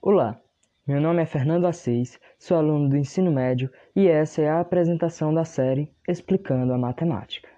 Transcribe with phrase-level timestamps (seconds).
[0.00, 0.40] Olá,
[0.86, 5.34] meu nome é Fernando Assis, sou aluno do ensino médio e essa é a apresentação
[5.34, 7.48] da série Explicando a Matemática.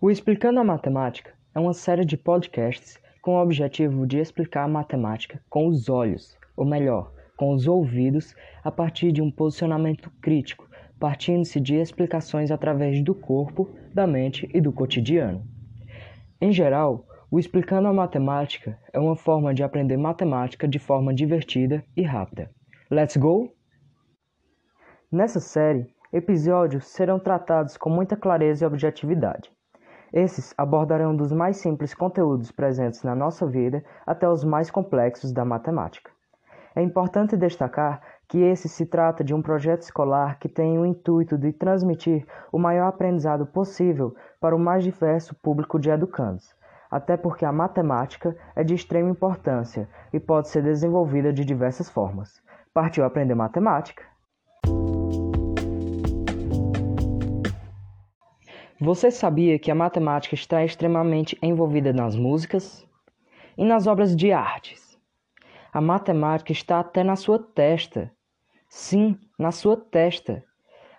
[0.00, 4.68] O Explicando a Matemática é uma série de podcasts com o objetivo de explicar a
[4.68, 8.32] matemática com os olhos, ou melhor, com os ouvidos,
[8.62, 14.60] a partir de um posicionamento crítico, partindo-se de explicações através do corpo, da mente e
[14.60, 15.44] do cotidiano.
[16.40, 21.82] Em geral, o Explicando a Matemática é uma forma de aprender matemática de forma divertida
[21.96, 22.50] e rápida.
[22.90, 23.50] Let's go?
[25.10, 29.50] Nessa série, episódios serão tratados com muita clareza e objetividade.
[30.12, 35.42] Esses abordarão dos mais simples conteúdos presentes na nossa vida até os mais complexos da
[35.42, 36.10] matemática.
[36.76, 41.38] É importante destacar que esse se trata de um projeto escolar que tem o intuito
[41.38, 46.54] de transmitir o maior aprendizado possível para o mais diverso público de educandos
[46.92, 52.42] até porque a matemática é de extrema importância e pode ser desenvolvida de diversas formas.
[52.74, 54.04] Partiu aprender matemática?
[58.78, 62.86] Você sabia que a matemática está extremamente envolvida nas músicas
[63.56, 64.98] e nas obras de artes?
[65.72, 68.12] A matemática está até na sua testa.
[68.68, 70.44] Sim, na sua testa.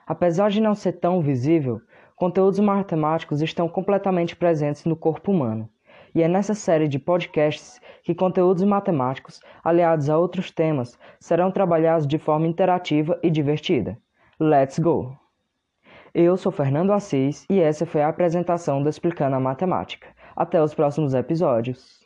[0.07, 1.79] Apesar de não ser tão visível,
[2.15, 5.69] conteúdos matemáticos estão completamente presentes no corpo humano.
[6.15, 12.05] E é nessa série de podcasts que conteúdos matemáticos, aliados a outros temas, serão trabalhados
[12.05, 13.97] de forma interativa e divertida.
[14.39, 15.17] Let's go!
[16.13, 20.07] Eu sou Fernando Assis e essa foi a apresentação do Explicando a Matemática.
[20.35, 22.02] Até os próximos episódios.